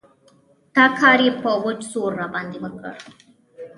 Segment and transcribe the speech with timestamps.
[0.75, 2.93] دا کار يې په وچ زور راباندې وکړ.